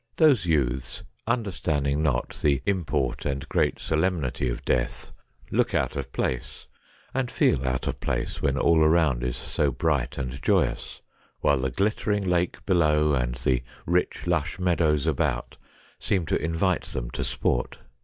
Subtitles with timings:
[0.17, 5.11] Those youths, understanding not the import and great solemnity of death,
[5.51, 6.65] look out of place,
[7.13, 11.01] and feel out of place when all around is so bright and joyous,
[11.41, 15.57] while the glittering lake below, and the rich, lush meadows about
[15.99, 17.77] seem to invite them to sport.